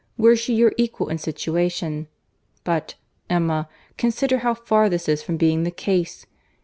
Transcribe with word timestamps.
Were 0.17 0.35
she 0.35 0.55
your 0.55 0.73
equal 0.77 1.09
in 1.09 1.19
situation—but, 1.19 2.95
Emma, 3.29 3.69
consider 3.99 4.39
how 4.39 4.55
far 4.55 4.89
this 4.89 5.07
is 5.07 5.21
from 5.21 5.37
being 5.37 5.61
the 5.61 5.69
case. 5.69 6.25